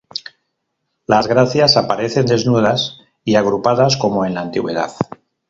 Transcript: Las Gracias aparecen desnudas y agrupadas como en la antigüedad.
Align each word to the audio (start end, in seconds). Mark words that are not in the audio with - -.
Las 1.05 1.27
Gracias 1.27 1.77
aparecen 1.77 2.25
desnudas 2.25 3.01
y 3.23 3.35
agrupadas 3.35 3.97
como 3.97 4.25
en 4.25 4.33
la 4.33 4.41
antigüedad. 4.41 4.89